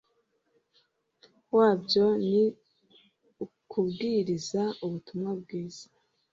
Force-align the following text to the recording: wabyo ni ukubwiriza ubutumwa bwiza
wabyo 1.57 2.05
ni 2.29 2.43
ukubwiriza 3.45 4.61
ubutumwa 4.83 5.31
bwiza 5.41 5.85